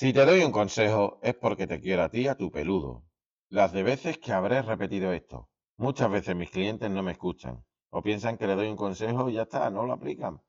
[0.00, 3.04] Si te doy un consejo es porque te quiero a ti, a tu peludo.
[3.50, 5.50] Las de veces que habré repetido esto.
[5.76, 9.34] Muchas veces mis clientes no me escuchan o piensan que le doy un consejo y
[9.34, 10.40] ya está, no lo aplican.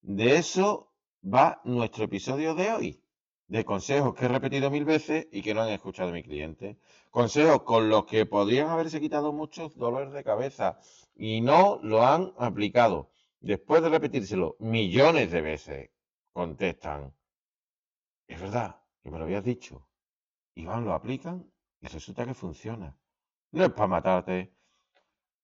[0.00, 3.04] De eso va nuestro episodio de hoy.
[3.46, 6.78] De consejos que he repetido mil veces y que no han escuchado mi cliente.
[7.10, 10.78] Consejos con los que podrían haberse quitado muchos dolores de cabeza
[11.14, 13.10] y no lo han aplicado.
[13.40, 15.90] Después de repetírselo millones de veces,
[16.32, 17.12] contestan,
[18.26, 19.86] es verdad, que me lo habías dicho.
[20.54, 22.96] Y van, lo aplican y resulta que funciona.
[23.52, 24.56] No es para matarte.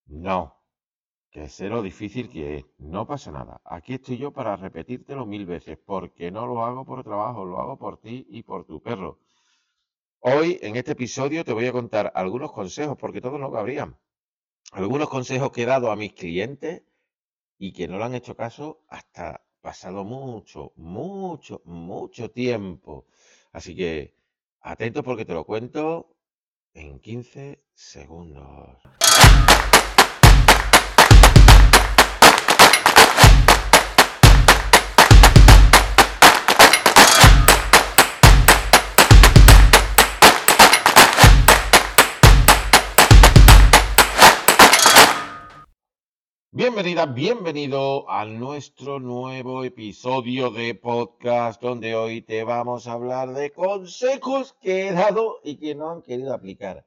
[0.07, 0.57] No.
[1.31, 2.65] Que sé lo difícil que es.
[2.79, 3.61] No pasa nada.
[3.65, 7.79] Aquí estoy yo para repetírtelo mil veces, porque no lo hago por trabajo, lo hago
[7.79, 9.21] por ti y por tu perro.
[10.21, 13.99] Hoy, en este episodio, te voy a contar algunos consejos, porque todos no cabrían.
[14.73, 16.83] Algunos consejos que he dado a mis clientes
[17.59, 23.07] y que no le han hecho caso hasta pasado mucho, mucho, mucho tiempo.
[23.53, 24.15] Así que
[24.61, 26.17] atento porque te lo cuento
[26.75, 28.79] en 15 segundos.
[46.53, 53.53] Bienvenida, bienvenido a nuestro nuevo episodio de podcast donde hoy te vamos a hablar de
[53.53, 56.85] consejos que he dado y que no han querido aplicar.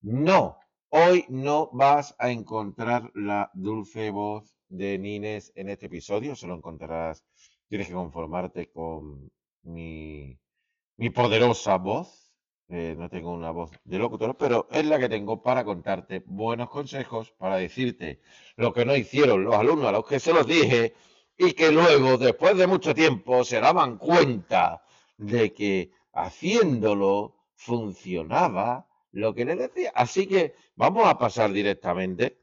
[0.00, 0.56] No,
[0.88, 7.22] hoy no vas a encontrar la dulce voz de Nines en este episodio, solo encontrarás,
[7.68, 9.30] tienes que conformarte con
[9.62, 10.38] mi,
[10.96, 12.21] mi poderosa voz
[12.74, 16.70] eh, no tengo una voz de locutor, pero es la que tengo para contarte buenos
[16.70, 18.22] consejos, para decirte
[18.56, 20.94] lo que no hicieron los alumnos a los que se los dije
[21.36, 24.82] y que luego, después de mucho tiempo, se daban cuenta
[25.18, 29.92] de que haciéndolo funcionaba lo que les decía.
[29.94, 32.38] Así que vamos a pasar directamente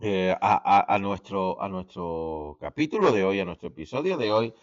[0.00, 4.54] eh, a, nuestro, a nuestro capítulo de hoy, a nuestro episodio de hoy,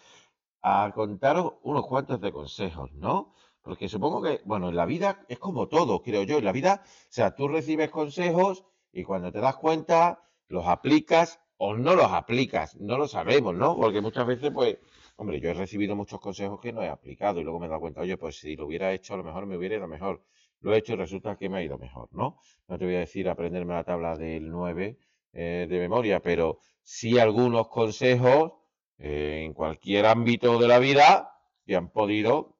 [0.60, 3.32] a contaros unos cuantos de consejos, ¿no?
[3.64, 6.36] Porque supongo que, bueno, en la vida es como todo, creo yo.
[6.36, 11.40] En la vida, o sea, tú recibes consejos y cuando te das cuenta, los aplicas
[11.56, 12.76] o no los aplicas.
[12.78, 13.74] No lo sabemos, ¿no?
[13.74, 14.76] Porque muchas veces, pues,
[15.16, 17.80] hombre, yo he recibido muchos consejos que no he aplicado y luego me he dado
[17.80, 20.22] cuenta, oye, pues si lo hubiera hecho, a lo mejor me hubiera ido mejor.
[20.60, 22.36] Lo he hecho y resulta que me ha ido mejor, ¿no?
[22.68, 24.98] No te voy a decir aprenderme la tabla del 9
[25.32, 28.52] eh, de memoria, pero sí algunos consejos
[28.98, 31.30] eh, en cualquier ámbito de la vida
[31.64, 32.53] que han podido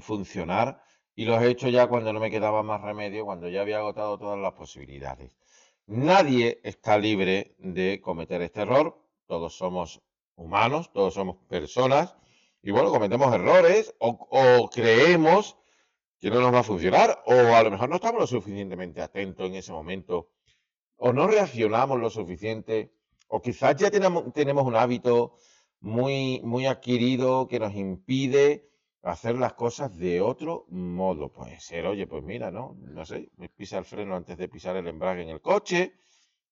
[0.00, 0.82] funcionar
[1.14, 4.18] y los he hecho ya cuando no me quedaba más remedio, cuando ya había agotado
[4.18, 5.36] todas las posibilidades.
[5.86, 10.00] Nadie está libre de cometer este error, todos somos
[10.36, 12.16] humanos, todos somos personas
[12.62, 15.58] y bueno, cometemos errores o, creemos
[16.20, 19.48] que no nos va a funcionar o a lo mejor no estamos lo suficientemente atentos
[19.48, 20.30] en ese momento
[20.96, 22.94] o no reaccionamos lo suficiente
[23.28, 25.36] o quizás ya tenemos, tenemos un hábito
[25.80, 28.71] muy, muy adquirido que nos impide
[29.02, 31.32] hacer las cosas de otro modo.
[31.32, 32.76] Puede ser, oye, pues mira, ¿no?
[32.80, 35.94] No sé, me pisa el freno antes de pisar el embrague en el coche.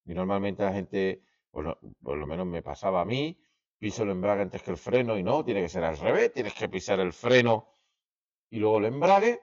[0.05, 3.39] Y normalmente la gente, bueno, por lo menos me pasaba a mí,
[3.77, 6.53] piso el embrague antes que el freno y no, tiene que ser al revés, tienes
[6.53, 7.67] que pisar el freno
[8.49, 9.41] y luego el embrague.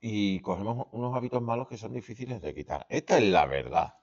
[0.00, 2.86] Y cogemos unos hábitos malos que son difíciles de quitar.
[2.88, 3.94] Esta es la verdad.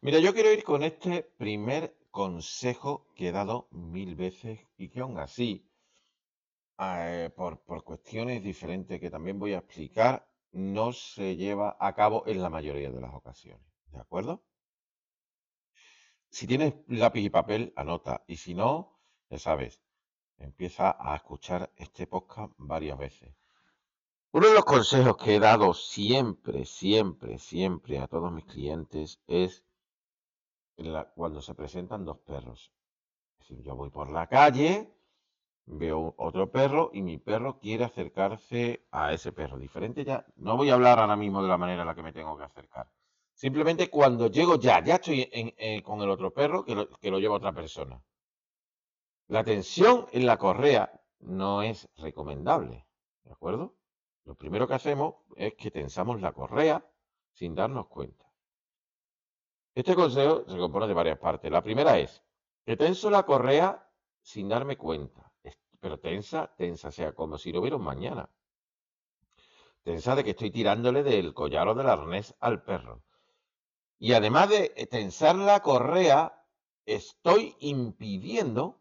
[0.00, 5.00] Mira, yo quiero ir con este primer consejo que he dado mil veces y que
[5.00, 5.66] aún así
[6.78, 12.24] eh, por, por cuestiones diferentes que también voy a explicar, no se lleva a cabo
[12.26, 13.66] en la mayoría de las ocasiones.
[13.86, 14.42] ¿De acuerdo?
[16.30, 18.24] Si tienes lápiz y papel, anota.
[18.26, 18.98] Y si no,
[19.30, 19.80] ya sabes,
[20.38, 23.34] empieza a escuchar este podcast varias veces.
[24.32, 29.64] Uno de los consejos que he dado siempre, siempre, siempre a todos mis clientes es
[31.14, 32.72] cuando se presentan dos perros.
[33.38, 34.92] Es decir, yo voy por la calle
[35.66, 39.58] veo otro perro y mi perro quiere acercarse a ese perro.
[39.58, 42.12] Diferente ya, no voy a hablar ahora mismo de la manera en la que me
[42.12, 42.88] tengo que acercar.
[43.34, 47.18] Simplemente cuando llego ya, ya estoy eh, con el otro perro que lo, que lo
[47.18, 48.00] lleva otra persona.
[49.28, 52.86] La tensión en la correa no es recomendable,
[53.24, 53.74] ¿de acuerdo?
[54.24, 56.84] Lo primero que hacemos es que tensamos la correa
[57.32, 58.24] sin darnos cuenta.
[59.74, 61.50] Este consejo se compone de varias partes.
[61.50, 62.22] La primera es
[62.64, 63.90] que tenso la correa
[64.22, 65.23] sin darme cuenta
[65.84, 68.30] pero tensa, tensa, sea, como si lo hubiera mañana.
[69.82, 73.02] Tensa de que estoy tirándole del collar o del arnés al perro.
[73.98, 76.42] Y además de tensar la correa,
[76.86, 78.80] estoy impidiendo,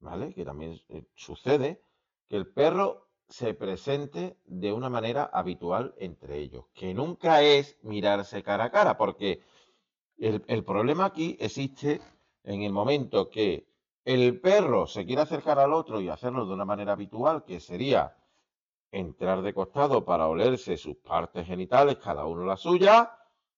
[0.00, 0.32] ¿vale?
[0.32, 1.82] Que también eh, sucede,
[2.30, 8.42] que el perro se presente de una manera habitual entre ellos, que nunca es mirarse
[8.42, 9.42] cara a cara, porque
[10.16, 12.00] el problema aquí existe
[12.42, 13.68] en el momento que
[14.08, 18.16] el perro se quiere acercar al otro y hacerlo de una manera habitual, que sería
[18.90, 23.14] entrar de costado para olerse sus partes genitales, cada uno la suya,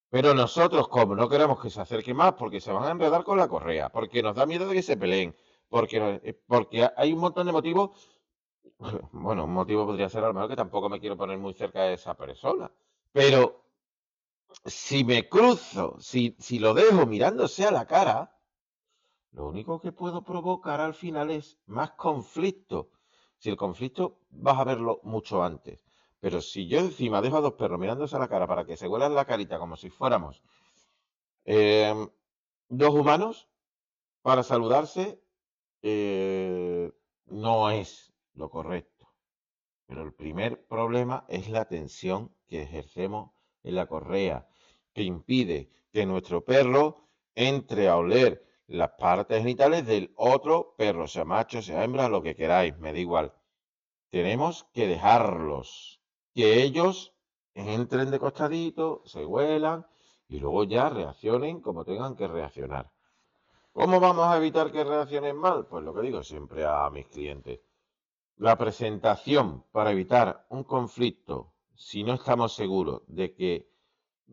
[0.08, 3.38] pero nosotros, como no queremos que se acerque más, porque se van a enredar con
[3.38, 5.36] la correa, porque nos da miedo de que se peleen,
[5.68, 7.90] porque, eh, porque hay un montón de motivos,
[9.12, 11.82] bueno, un motivo podría ser a lo mejor que tampoco me quiero poner muy cerca
[11.84, 12.72] de esa persona,
[13.12, 13.66] pero
[14.64, 18.36] si me cruzo, si, si lo dejo mirándose a la cara,
[19.32, 22.90] lo único que puedo provocar al final es más conflicto.
[23.38, 25.80] Si el conflicto vas a verlo mucho antes.
[26.20, 28.88] Pero si yo encima dejo a dos perros mirándose a la cara para que se
[28.88, 30.42] huelan la carita como si fuéramos
[31.44, 32.08] em,
[32.68, 33.48] dos humanos
[34.20, 35.22] para saludarse,
[35.82, 36.92] eh,
[37.26, 39.08] no es lo correcto.
[39.86, 43.30] Pero el primer problema es la tensión que ejercemos
[43.62, 44.46] en la correa,
[44.92, 51.24] que impide que nuestro perro entre a oler las partes genitales del otro perro, sea
[51.24, 53.34] macho, sea hembra, lo que queráis, me da igual.
[54.10, 56.00] Tenemos que dejarlos,
[56.34, 57.12] que ellos
[57.54, 59.86] entren de costadito, se huelan
[60.28, 62.92] y luego ya reaccionen como tengan que reaccionar.
[63.72, 65.66] ¿Cómo vamos a evitar que reaccionen mal?
[65.66, 67.60] Pues lo que digo siempre a mis clientes.
[68.36, 73.69] La presentación para evitar un conflicto, si no estamos seguros de que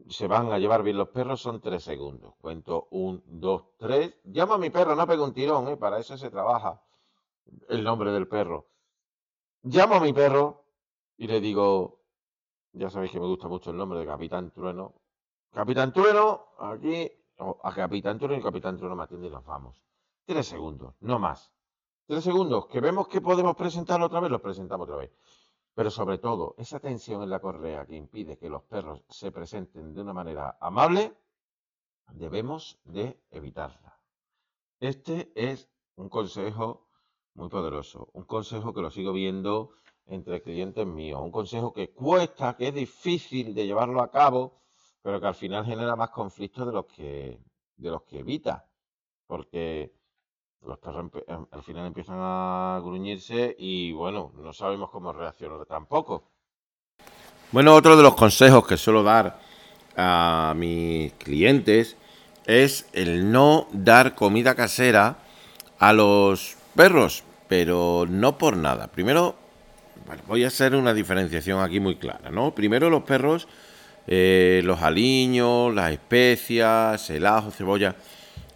[0.09, 2.35] se van a llevar bien los perros, son tres segundos.
[2.39, 4.15] Cuento un, dos, tres.
[4.25, 5.77] Llamo a mi perro, no pego un tirón, ¿eh?
[5.77, 6.81] para eso se trabaja
[7.69, 8.67] el nombre del perro.
[9.63, 10.63] Llamo a mi perro
[11.17, 12.01] y le digo,
[12.73, 14.94] ya sabéis que me gusta mucho el nombre de Capitán Trueno.
[15.51, 19.83] Capitán Trueno, aquí, a Capitán Trueno y Capitán Trueno me atiende y nos vamos.
[20.25, 21.51] Tres segundos, no más.
[22.05, 25.11] Tres segundos, que vemos que podemos presentarlo otra vez, lo presentamos otra vez.
[25.77, 29.94] Pero sobre todo, esa tensión en la correa que impide que los perros se presenten
[29.94, 31.13] de una manera amable,
[32.13, 33.95] debemos de evitarla.
[34.79, 36.88] Este es un consejo
[37.35, 39.69] muy poderoso, un consejo que lo sigo viendo
[40.07, 44.59] entre clientes míos, un consejo que cuesta, que es difícil de llevarlo a cabo,
[45.03, 47.39] pero que al final genera más conflictos de los que,
[47.75, 48.68] de los que evita,
[49.27, 49.94] porque
[50.65, 56.24] los perros em, al final empiezan a gruñirse y bueno, no sabemos cómo reaccionar tampoco.
[57.51, 59.39] Bueno, otro de los consejos que suelo dar
[59.95, 61.95] a mis clientes
[62.45, 65.18] es el no dar comida casera
[65.80, 68.88] a los perros, pero no por nada.
[68.88, 69.36] Primero,
[70.27, 72.53] voy a hacer una diferenciación aquí muy clara, ¿no?
[72.53, 73.48] Primero los perros,
[74.07, 77.95] eh, los aliños, las especias, el ajo, cebolla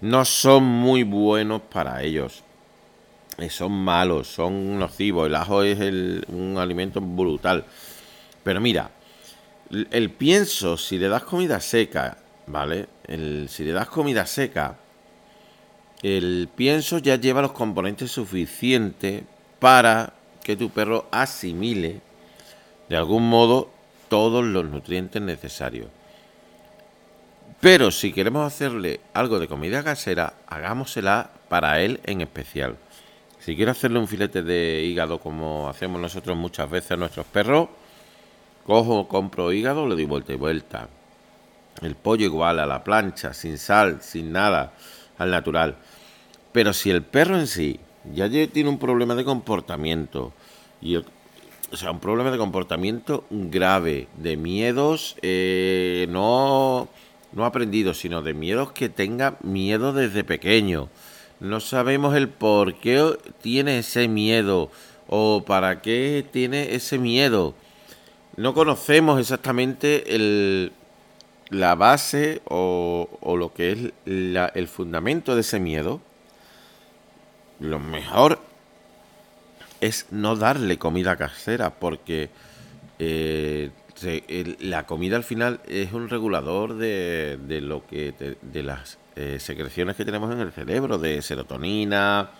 [0.02, 2.44] no son muy buenos para ellos.
[3.38, 5.28] Eh, son malos, son nocivos.
[5.28, 5.80] El ajo es
[6.28, 7.66] un alimento brutal.
[8.44, 8.92] Pero mira,
[9.70, 12.18] el, pienso, si le das comida seca,
[12.48, 12.88] ¿vale?
[13.08, 14.78] El, si le das comida seca,
[16.02, 19.24] el pienso ya lleva los componentes suficientes
[19.60, 20.14] para
[20.44, 22.02] que tu perro asimile
[22.90, 23.70] de algún modo
[24.10, 25.88] todos los nutrientes necesarios.
[27.62, 32.76] Pero si queremos hacerle algo de comida casera, hagámosela para él en especial.
[33.40, 37.70] Si quiero hacerle un filete de hígado como hacemos nosotros muchas veces a nuestros perros,
[38.66, 40.90] cojo, compro hígado, le doy vuelta y vuelta.
[41.84, 44.74] El pollo igual a la plancha, sin sal, sin nada,
[45.20, 45.76] al natural.
[46.52, 47.80] Pero si el perro en sí
[48.12, 50.34] ya tiene un problema de comportamiento,
[51.72, 56.90] o sea, un problema de comportamiento grave, de miedos, eh, no
[57.34, 60.90] no aprendido, sino de miedos que tenga miedo desde pequeño.
[61.40, 64.70] No sabemos el por qué tiene ese miedo
[65.08, 67.56] o para qué tiene ese miedo.
[68.38, 70.72] No conocemos exactamente el,
[71.50, 76.00] la base o, o lo que es el fundamento de ese miedo.
[77.60, 78.40] Lo mejor
[79.82, 82.30] es no darle comida casera porque
[83.00, 83.72] eh,
[84.60, 90.06] la comida al final es un regulador de, lo que de las eh, secreciones que
[90.06, 92.32] tenemos en el cerebro, de serotonina,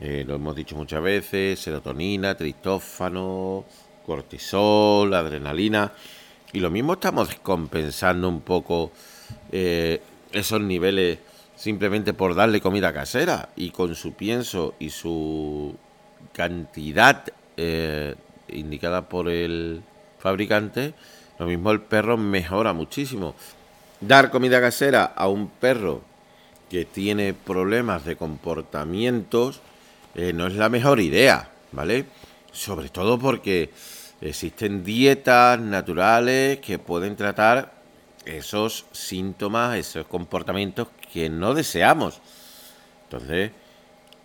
[0.00, 3.64] eh, lo hemos dicho muchas veces, serotonina, tristófano,
[4.04, 5.92] cortisol, adrenalina.
[6.52, 8.90] Y lo mismo estamos compensando un poco
[9.52, 10.00] eh,
[10.32, 11.18] esos niveles
[11.54, 15.76] simplemente por darle comida casera y con su pienso y su
[16.32, 17.24] cantidad
[18.48, 19.82] indicada por el
[20.24, 20.94] fabricante,
[21.38, 23.34] lo mismo el perro mejora muchísimo.
[24.00, 26.00] Dar comida casera a un perro
[26.70, 29.60] que tiene problemas de comportamientos
[30.14, 32.06] eh, no es la mejor idea, ¿vale?
[32.52, 33.70] Sobre todo porque
[34.22, 37.74] existen dietas naturales que pueden tratar
[38.24, 42.22] esos síntomas, esos comportamientos que no deseamos.
[43.10, 43.50] Entonces,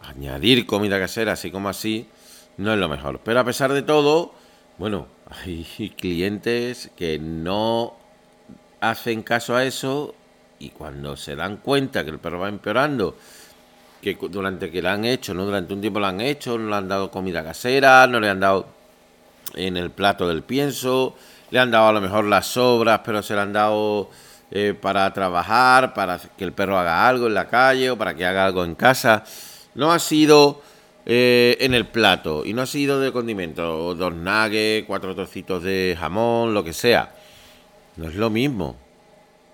[0.01, 2.07] añadir comida casera así como así
[2.55, 3.19] no es lo mejor.
[3.21, 4.38] Pero a pesar de todo,
[4.79, 7.95] bueno, hay clientes que no
[8.79, 10.15] hacen caso a eso
[10.57, 13.17] y cuando se dan cuenta que el perro va empeorando,
[14.01, 16.75] que durante que lo han hecho, no durante un tiempo lo han hecho, no le
[16.77, 18.67] han dado comida casera, no le han dado
[19.53, 21.13] en el plato del pienso,
[21.51, 24.09] le han dado a lo mejor las sobras, pero se le han dado
[24.49, 28.25] eh, para trabajar, para que el perro haga algo en la calle o para que
[28.25, 29.25] haga algo en casa.
[29.75, 30.61] No ha sido
[31.11, 35.97] eh, en el plato y no ha sido de condimento, dos nuggets, cuatro trocitos de
[35.99, 37.15] jamón, lo que sea.
[37.97, 38.75] No es lo mismo.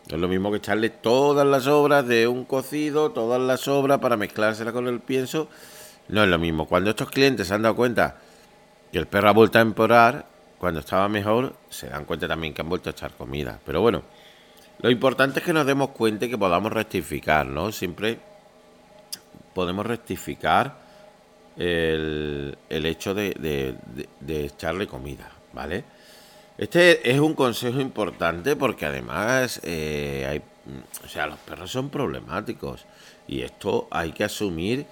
[0.10, 4.00] No es lo mismo que echarle todas las sobras de un cocido, todas las sobras
[4.00, 5.48] para mezclársela con el pienso.
[6.10, 6.68] No es lo mismo.
[6.68, 8.18] Cuando estos clientes se han dado cuenta
[8.92, 10.26] que el perro ha vuelto a empeorar,
[10.58, 13.62] cuando estaba mejor, se dan cuenta también que han vuelto a echar comida.
[13.66, 14.04] Pero bueno,
[14.82, 17.72] lo importante es que nos demos cuenta y que podamos rectificar, ¿no?
[17.72, 18.20] Siempre
[19.54, 20.84] podemos rectificar
[21.58, 23.76] el, hecho de,
[24.28, 25.84] echarle comida, ¿vale?
[26.58, 30.42] Este es un consejo importante porque además eh, hay,
[31.04, 32.86] o sea, los perros son problemáticos
[33.28, 34.86] y esto hay que asumir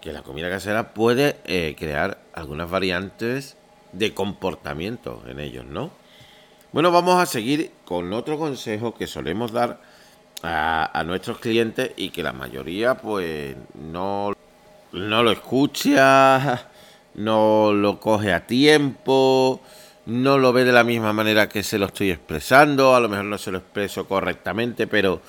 [0.00, 3.56] que la comida casera puede eh, crear algunas variantes
[3.92, 5.90] de comportamiento en ellos, ¿no?
[6.72, 9.80] Bueno, vamos a seguir con otro consejo que solemos dar
[10.42, 14.35] a, nuestros clientes y que la mayoría pues no,
[14.96, 16.68] no lo escucha,
[17.14, 19.60] no lo coge a tiempo,
[20.06, 23.26] no lo ve de la misma manera que se lo estoy expresando, a lo mejor
[23.26, 25.20] no se lo expreso correctamente, pero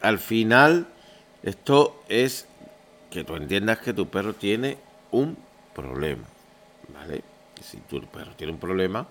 [0.00, 0.86] al final
[1.42, 2.46] esto es
[3.10, 4.78] que tú entiendas que tu perro tiene
[5.10, 5.36] un
[5.74, 6.24] problema,
[6.94, 7.22] ¿vale?
[7.62, 9.06] Si tu perro tiene un problema,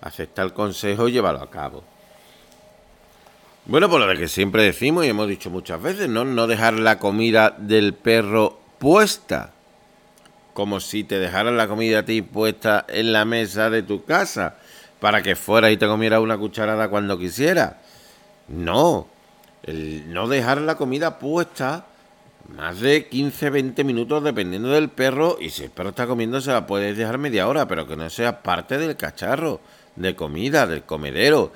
[0.00, 1.84] acepta el consejo y llévalo a cabo.
[3.66, 6.24] Bueno, por lo que siempre decimos y hemos dicho muchas veces, ¿no?
[6.24, 9.52] No dejar la comida del perro puesta.
[10.54, 14.56] Como si te dejaran la comida a ti puesta en la mesa de tu casa
[14.98, 17.80] para que fuera y te comiera una cucharada cuando quisiera.
[18.48, 19.06] No,
[19.62, 21.86] el no dejar la comida puesta
[22.48, 26.50] más de 15, 20 minutos dependiendo del perro y si el perro está comiendo se
[26.50, 29.60] la puedes dejar media hora, pero que no sea parte del cacharro
[29.94, 31.52] de comida, del comedero.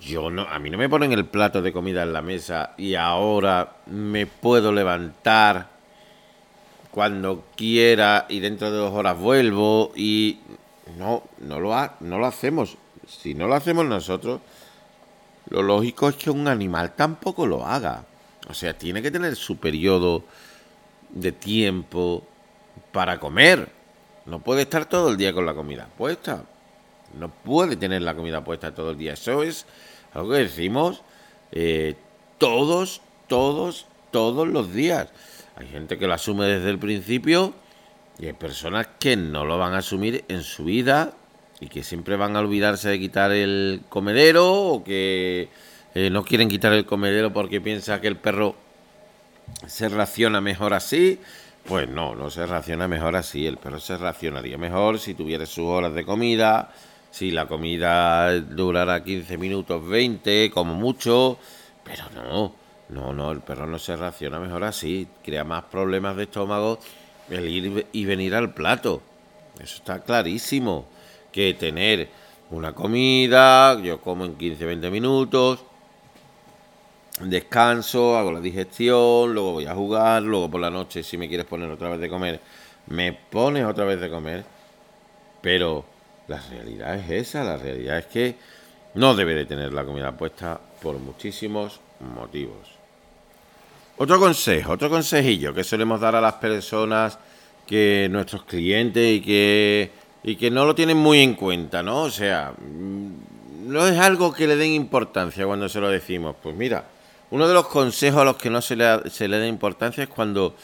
[0.00, 2.96] Yo no, a mí no me ponen el plato de comida en la mesa y
[2.96, 5.71] ahora me puedo levantar
[6.92, 10.38] cuando quiera y dentro de dos horas vuelvo y
[10.98, 12.76] no, no lo, ha, no lo hacemos.
[13.08, 14.40] Si no lo hacemos nosotros,
[15.48, 18.04] lo lógico es que un animal tampoco lo haga.
[18.48, 20.24] O sea, tiene que tener su periodo
[21.08, 22.24] de tiempo
[22.92, 23.70] para comer.
[24.26, 26.44] No puede estar todo el día con la comida puesta.
[27.18, 29.14] No puede tener la comida puesta todo el día.
[29.14, 29.64] Eso es
[30.12, 31.02] algo que decimos
[31.52, 31.96] eh,
[32.36, 35.08] todos, todos, todos los días.
[35.56, 37.54] Hay gente que lo asume desde el principio
[38.18, 41.12] y hay personas que no lo van a asumir en su vida
[41.60, 45.48] y que siempre van a olvidarse de quitar el comedero o que
[45.94, 48.56] eh, no quieren quitar el comedero porque piensa que el perro
[49.66, 51.20] se raciona mejor así.
[51.64, 53.46] Pues no, no se raciona mejor así.
[53.46, 56.72] El perro se racionaría mejor si tuviera sus horas de comida,
[57.10, 61.38] si la comida durara 15 minutos, 20, como mucho.
[61.84, 62.54] Pero no,
[62.92, 65.08] no, no, el perro no se raciona mejor así.
[65.24, 66.78] Crea más problemas de estómago
[67.30, 69.00] el ir y venir al plato.
[69.58, 70.86] Eso está clarísimo.
[71.32, 72.10] Que tener
[72.50, 75.64] una comida, yo como en 15, 20 minutos,
[77.20, 81.46] descanso, hago la digestión, luego voy a jugar, luego por la noche si me quieres
[81.46, 82.40] poner otra vez de comer,
[82.88, 84.44] me pones otra vez de comer,
[85.40, 85.86] pero
[86.28, 88.36] la realidad es esa, la realidad es que
[88.92, 92.81] no debe de tener la comida puesta por muchísimos motivos.
[93.96, 97.18] Otro consejo, otro consejillo que solemos dar a las personas
[97.66, 102.02] que nuestros clientes y que y que no lo tienen muy en cuenta, ¿no?
[102.02, 106.36] O sea, mm, no es algo que le den importancia cuando se lo decimos.
[106.42, 106.84] Pues mira,
[107.30, 110.08] uno de los consejos a los que no se le, se le da importancia es
[110.08, 110.54] cuando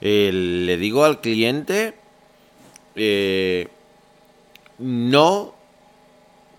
[0.00, 1.94] eh, le digo al cliente,
[2.94, 3.68] eh,
[4.78, 5.54] no,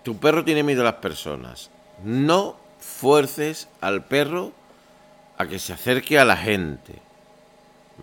[0.02, 1.70] tu perro tiene miedo a las personas,
[2.04, 4.52] no fuerces al perro
[5.40, 6.92] a que se acerque a la gente,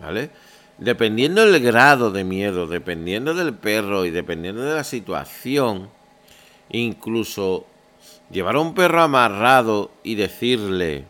[0.00, 0.30] ¿vale?
[0.76, 5.88] Dependiendo del grado de miedo, dependiendo del perro y dependiendo de la situación,
[6.70, 7.64] incluso
[8.32, 11.04] llevar a un perro amarrado y decirle,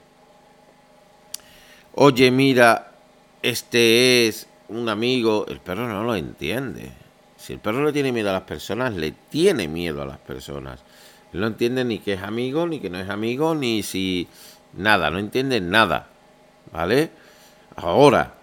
[1.95, 2.93] oye, mira,
[3.43, 6.93] este es un amigo, el perro no lo entiende.
[7.39, 10.81] Si el perro le tiene miedo a las personas, le tiene miedo a las personas.
[11.33, 14.29] no entiende ni que es amigo, ni que no es amigo, ni si...
[14.75, 16.09] Nada, no entiende nada.
[16.73, 17.11] ¿Vale?
[17.77, 18.35] Ahora,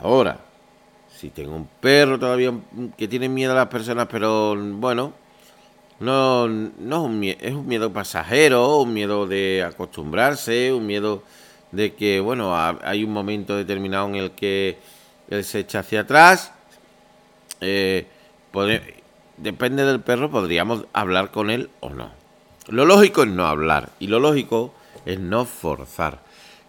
[0.00, 0.38] ahora,
[1.14, 2.52] si tengo un perro todavía
[2.96, 5.12] que tiene miedo a las personas, pero bueno,
[6.00, 11.22] no, no es un, miedo, es un miedo pasajero, un miedo de acostumbrarse, un miedo
[11.72, 14.78] de que, bueno, hay un momento determinado en el que
[15.30, 16.52] él se echa hacia atrás.
[17.60, 18.06] Eh,
[19.36, 22.10] depende del perro, podríamos hablar con él o no.
[22.68, 26.25] Lo lógico es no hablar y lo lógico es no forzar.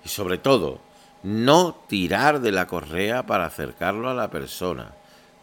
[0.08, 0.80] Y sobre todo,
[1.22, 4.94] no tirar de la correa para acercarlo a la persona.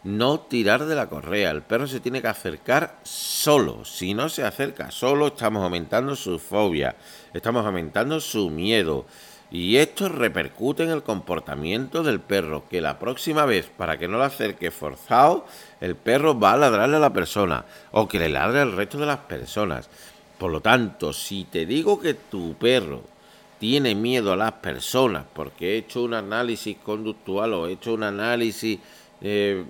[0.03, 1.51] No tirar de la correa.
[1.51, 3.85] El perro se tiene que acercar solo.
[3.85, 6.95] Si no se acerca solo, estamos aumentando su fobia.
[7.31, 9.05] Estamos aumentando su miedo.
[9.51, 14.17] Y esto repercute en el comportamiento del perro, que la próxima vez, para que no
[14.17, 15.45] lo acerque forzado,
[15.79, 19.05] el perro va a ladrarle a la persona o que le ladre al resto de
[19.05, 19.91] las personas.
[20.39, 23.14] Por lo tanto, si te digo que tu perro
[23.59, 28.03] tiene miedo a las personas porque he hecho un análisis conductual o he hecho un
[28.03, 28.79] análisis
[29.21, 29.63] eh,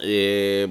[0.00, 0.68] eh,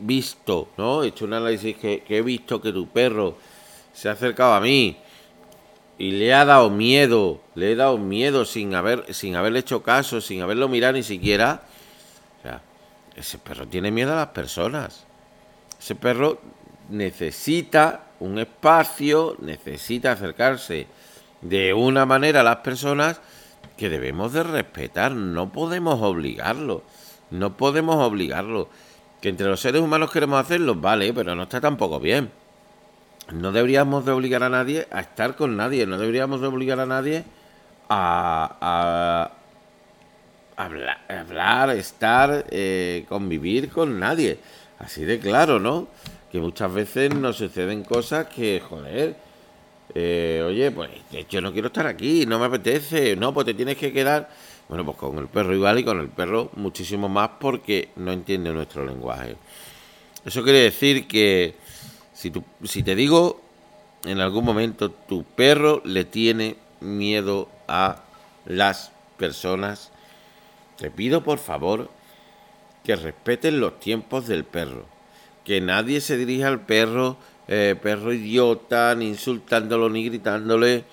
[0.00, 1.02] visto, ¿no?
[1.02, 3.36] He hecho un análisis que, he visto que tu perro
[3.92, 4.96] se ha acercado a mí
[5.98, 10.20] y le ha dado miedo, le he dado miedo sin haber, sin haberle hecho caso,
[10.20, 11.62] sin haberlo mirado ni siquiera.
[13.16, 15.06] Ese perro tiene miedo a las personas.
[15.80, 16.38] Ese perro
[16.88, 20.86] necesita un espacio, necesita acercarse
[21.42, 23.20] de una manera a las personas
[23.76, 26.82] que debemos de respetar, no podemos obligarlo,
[27.30, 28.68] no podemos obligarlo.
[29.20, 32.30] Que entre los seres humanos queremos hacerlo, vale, pero no está tampoco bien.
[33.32, 36.86] No deberíamos de obligar a nadie a estar con nadie, no deberíamos de obligar a
[36.86, 37.24] nadie
[37.88, 39.32] a,
[40.56, 44.38] hablar, estar, eh, convivir con nadie.
[44.78, 45.88] Así de claro, ¿no?
[46.30, 49.16] Que muchas veces nos suceden cosas que, joder,
[49.94, 50.90] eh, oye, pues
[51.28, 54.28] yo no quiero estar aquí, no me apetece, no, pues te tienes que quedar.
[54.68, 58.52] Bueno, pues con el perro igual y con el perro muchísimo más porque no entiende
[58.52, 59.36] nuestro lenguaje.
[60.24, 61.54] Eso quiere decir que
[62.12, 63.40] si, tu, si te digo
[64.04, 68.02] en algún momento tu perro le tiene miedo a
[68.44, 69.92] las personas,
[70.76, 71.88] te pido por favor
[72.84, 74.95] que respeten los tiempos del perro
[75.46, 80.84] que nadie se dirija al perro, eh, perro idiota, ni insultándolo ni gritándole.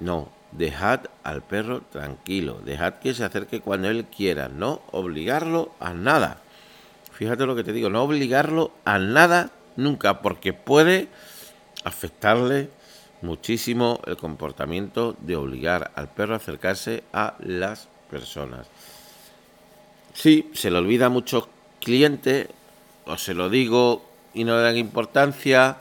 [0.00, 5.92] No, dejad al perro tranquilo, dejad que se acerque cuando él quiera, no obligarlo a
[5.92, 6.40] nada.
[7.12, 11.08] Fíjate lo que te digo, no obligarlo a nada nunca, porque puede
[11.84, 12.70] afectarle
[13.20, 18.66] muchísimo el comportamiento de obligar al perro a acercarse a las personas.
[20.14, 21.46] Sí, se le olvida a muchos
[21.78, 22.48] clientes
[23.06, 25.78] o se lo digo y no le dan importancia,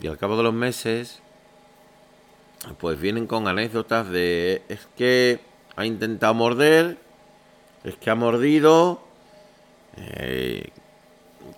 [0.00, 1.20] y al cabo de los meses,
[2.78, 5.40] pues vienen con anécdotas de es que
[5.76, 6.98] ha intentado morder,
[7.84, 9.02] es que ha mordido.
[9.96, 10.68] Eh,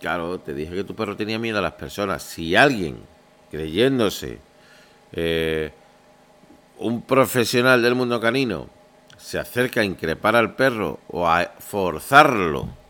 [0.00, 2.22] claro, te dije que tu perro tenía miedo a las personas.
[2.22, 2.98] Si alguien,
[3.50, 4.38] creyéndose
[5.12, 5.72] eh,
[6.78, 8.68] un profesional del mundo canino,
[9.18, 12.81] se acerca a increpar al perro o a forzarlo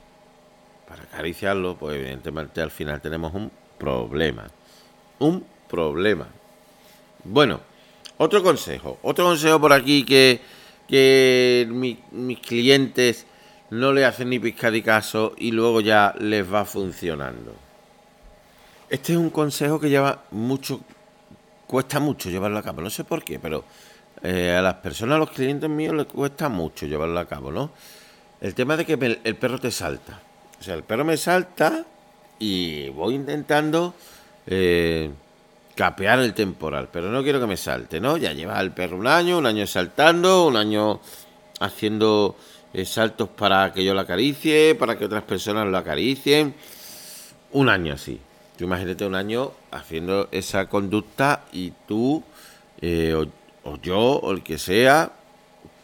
[1.13, 4.49] acariciarlo, pues evidentemente al final tenemos un problema.
[5.19, 6.27] Un problema.
[7.25, 7.61] Bueno,
[8.17, 8.99] otro consejo.
[9.03, 10.41] Otro consejo por aquí que,
[10.89, 13.27] que mis clientes
[13.71, 17.55] no le hacen ni pizca de caso y luego ya les va funcionando.
[18.89, 20.81] Este es un consejo que lleva mucho,
[21.67, 22.81] cuesta mucho llevarlo a cabo.
[22.81, 23.65] No sé por qué, pero
[24.23, 27.71] eh, a las personas, a los clientes míos les cuesta mucho llevarlo a cabo, ¿no?
[28.41, 28.95] El tema de que
[29.25, 30.21] el perro te salta.
[30.63, 31.85] O sea, el perro me salta
[32.39, 33.95] y voy intentando
[34.47, 35.11] eh,
[35.75, 38.17] capear el temporal, pero no quiero que me salte, ¿no?
[38.17, 41.01] Ya lleva el perro un año, un año saltando, un año
[41.59, 42.37] haciendo
[42.73, 46.55] eh, saltos para que yo lo acaricie, para que otras personas lo acaricien.
[47.51, 48.21] Un año así.
[48.57, 52.23] Tú imagínate un año haciendo esa conducta y tú,
[52.81, 55.11] eh, o, o, yo, o el que sea,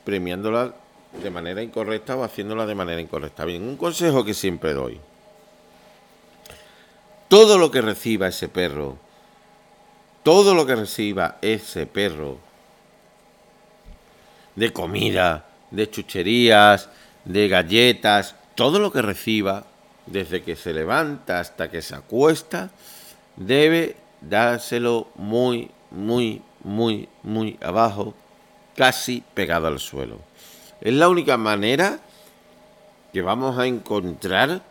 [0.05, 0.73] premiándola
[1.13, 3.45] de manera incorrecta o haciéndola de manera incorrecta.
[3.45, 5.01] Bien, un consejo que siempre doy.
[7.29, 8.97] Todo lo que reciba ese perro,
[10.23, 12.39] todo lo que reciba ese perro
[14.57, 16.89] de comida, de chucherías,
[17.25, 19.65] de galletas, todo lo que reciba,
[20.07, 22.71] desde que se levanta hasta que se acuesta,
[23.37, 28.15] debe dárselo muy, muy, muy, muy abajo,
[28.75, 30.28] casi pegado al suelo.
[30.81, 31.99] Es la única manera
[33.13, 34.63] que vamos a encontrar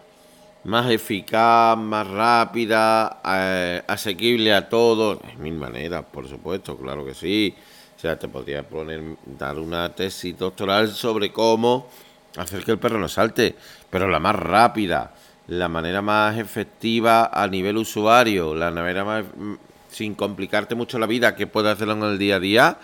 [0.63, 5.19] más eficaz, más rápida, eh, asequible a todos.
[5.21, 7.53] De mil maneras, por supuesto, claro que sí.
[7.95, 11.89] O sea, te podría poner, dar una tesis doctoral sobre cómo
[12.37, 13.55] hacer que el perro no salte,
[13.89, 15.13] pero la más rápida,
[15.47, 19.55] la manera más efectiva a nivel usuario, la manera más mm,
[19.89, 22.77] sin complicarte mucho la vida que puedes hacerlo en el día a día,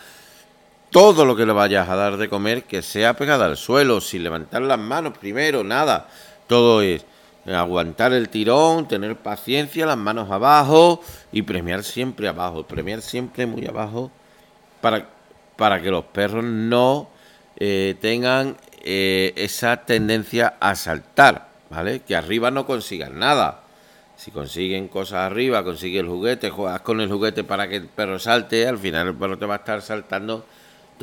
[0.94, 4.24] todo lo que le vayas a dar de comer que sea pegado al suelo, sin
[4.24, 6.08] levantar las manos primero, nada.
[6.46, 7.04] Todo es
[7.48, 11.02] aguantar el tirón, tener paciencia, las manos abajo
[11.32, 14.12] y premiar siempre abajo, premiar siempre muy abajo
[14.82, 15.10] para,
[15.56, 17.10] para que los perros no
[17.58, 22.02] eh, tengan eh, esa tendencia a saltar, ¿vale?
[22.02, 23.62] Que arriba no consigan nada.
[24.16, 28.20] Si consiguen cosas arriba, consigue el juguete, juegas con el juguete para que el perro
[28.20, 30.46] salte, al final el perro te va a estar saltando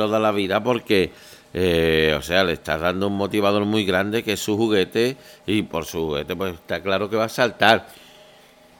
[0.06, 1.12] toda la vida porque,
[1.52, 5.62] eh, o sea, le estás dando un motivador muy grande que es su juguete y
[5.62, 7.86] por su juguete pues está claro que va a saltar.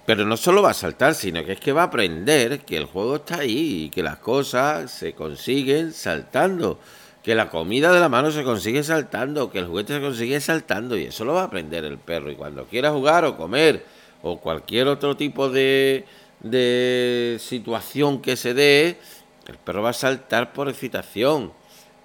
[0.07, 2.87] Pero no solo va a saltar, sino que es que va a aprender que el
[2.87, 6.79] juego está ahí y que las cosas se consiguen saltando.
[7.23, 10.97] Que la comida de la mano se consigue saltando, que el juguete se consigue saltando
[10.97, 12.31] y eso lo va a aprender el perro.
[12.31, 13.85] Y cuando quiera jugar o comer
[14.23, 16.07] o cualquier otro tipo de,
[16.41, 18.97] de situación que se dé,
[19.47, 21.53] el perro va a saltar por excitación.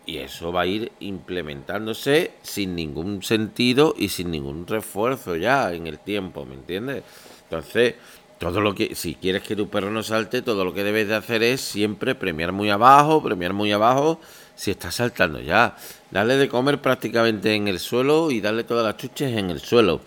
[0.07, 5.87] Y eso va a ir implementándose sin ningún sentido y sin ningún refuerzo ya en
[5.87, 7.03] el tiempo, ¿me entiendes?
[7.43, 7.95] Entonces,
[8.37, 11.15] todo lo que, si quieres que tu perro no salte, todo lo que debes de
[11.15, 14.19] hacer es siempre premiar muy abajo, premiar muy abajo,
[14.55, 15.75] si está saltando ya.
[16.11, 20.01] Darle de comer prácticamente en el suelo y darle todas las chuches en el suelo.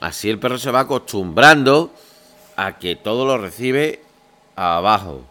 [0.00, 1.92] Así el perro se va acostumbrando
[2.56, 4.00] a que todo lo recibe
[4.54, 5.24] abajo.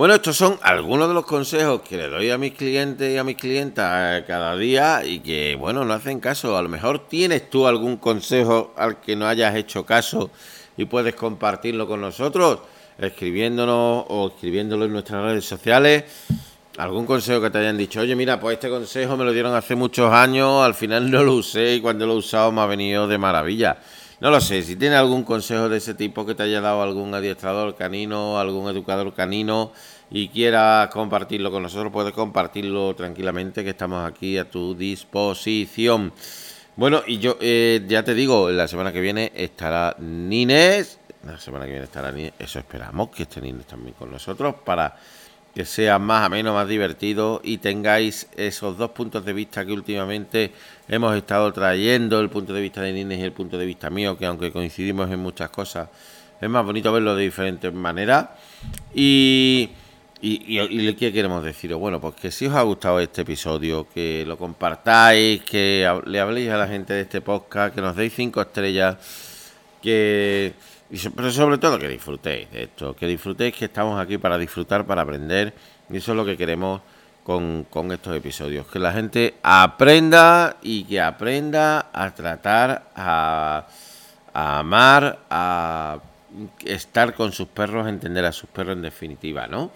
[0.00, 3.22] Bueno, estos son algunos de los consejos que le doy a mis clientes y a
[3.22, 6.56] mis clientas cada día y que, bueno, no hacen caso.
[6.56, 10.30] A lo mejor tienes tú algún consejo al que no hayas hecho caso
[10.78, 12.60] y puedes compartirlo con nosotros,
[12.96, 16.04] escribiéndonos o escribiéndolo en nuestras redes sociales.
[16.78, 19.74] Algún consejo que te hayan dicho, oye, mira, pues este consejo me lo dieron hace
[19.74, 23.06] muchos años, al final no lo usé y cuando lo he usado me ha venido
[23.06, 23.76] de maravilla.
[24.20, 27.14] No lo sé, si tiene algún consejo de ese tipo que te haya dado algún
[27.14, 29.72] adiestrador canino, algún educador canino
[30.10, 36.12] y quiera compartirlo con nosotros, puedes compartirlo tranquilamente, que estamos aquí a tu disposición.
[36.76, 41.64] Bueno, y yo eh, ya te digo, la semana que viene estará Nines, la semana
[41.64, 44.98] que viene estará Nines, eso esperamos, que esté Nines también con nosotros para
[45.54, 50.52] que sea más ameno, más divertido y tengáis esos dos puntos de vista que últimamente
[50.88, 54.16] hemos estado trayendo, el punto de vista de Nines y el punto de vista mío,
[54.16, 55.88] que aunque coincidimos en muchas cosas,
[56.40, 58.28] es más bonito verlo de diferentes maneras.
[58.94, 59.70] Y,
[60.22, 61.74] y, y, ¿qué queremos decir?
[61.74, 66.50] Bueno, pues que si os ha gustado este episodio, que lo compartáis, que le habléis
[66.50, 68.96] a la gente de este podcast, que nos deis cinco estrellas,
[69.82, 70.54] que
[71.14, 75.02] pero sobre todo que disfrutéis de esto, que disfrutéis que estamos aquí para disfrutar, para
[75.02, 75.54] aprender,
[75.88, 76.80] y eso es lo que queremos
[77.22, 83.68] con, estos episodios, que la gente aprenda y que aprenda a tratar, a,
[84.34, 86.00] a amar, a
[86.64, 89.70] estar con sus perros, entender a sus perros en definitiva, ¿no?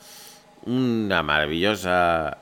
[0.65, 2.37] una maravillosa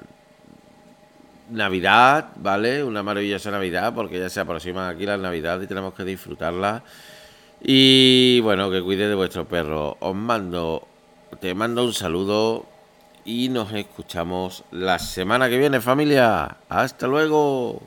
[1.50, 2.84] Navidad, ¿vale?
[2.84, 6.84] Una maravillosa Navidad porque ya se aproxima aquí la Navidad y tenemos que disfrutarla.
[7.62, 9.98] Y bueno, que cuide de vuestro perro.
[10.00, 10.88] Os mando,
[11.40, 12.66] te mando un saludo
[13.24, 16.58] y nos escuchamos la semana que viene, familia.
[16.70, 17.82] Hasta luego.